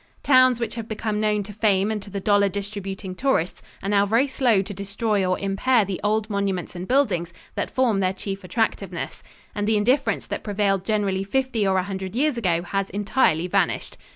Towns 0.23 0.59
which 0.59 0.73
have 0.73 0.87
become 0.87 1.19
known 1.19 1.43
to 1.43 1.53
fame 1.53 1.91
and 1.91 2.01
to 2.01 2.09
the 2.09 2.19
dollar 2.19 2.49
distributing 2.49 3.13
tourists 3.13 3.61
are 3.83 3.89
now 3.89 4.03
very 4.03 4.25
slow 4.25 4.63
to 4.63 4.73
destroy 4.73 5.23
or 5.23 5.37
impair 5.37 5.85
the 5.85 6.01
old 6.03 6.27
monuments 6.27 6.75
and 6.75 6.87
buildings 6.87 7.31
that 7.53 7.69
form 7.69 7.99
their 7.99 8.11
chief 8.11 8.43
attractiveness, 8.43 9.21
and 9.53 9.67
the 9.67 9.77
indifference 9.77 10.25
that 10.25 10.43
prevailed 10.43 10.85
generally 10.85 11.23
fifty 11.23 11.67
or 11.67 11.77
a 11.77 11.83
hundred 11.83 12.15
years 12.15 12.35
ago 12.35 12.63
has 12.63 12.89
entirely 12.89 13.45
vanished. 13.45 13.95